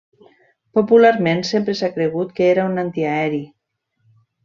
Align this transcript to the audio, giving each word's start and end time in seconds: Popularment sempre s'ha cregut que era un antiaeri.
Popularment 0.77 1.45
sempre 1.51 1.77
s'ha 1.81 1.91
cregut 1.99 2.35
que 2.41 2.47
era 2.57 2.67
un 2.73 2.85
antiaeri. 2.89 3.43